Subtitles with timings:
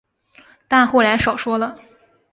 [0.67, 1.77] 但后来少说了